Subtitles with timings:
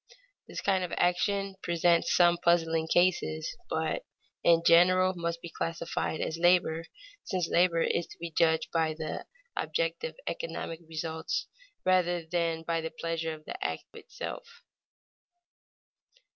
[0.47, 4.03] This kind of action presents some puzzling cases, but
[4.43, 6.85] in general must be classed as labor,
[7.23, 11.45] since labor is to be judged by the objective economic results
[11.85, 14.63] rather than by the pleasure of the act itself.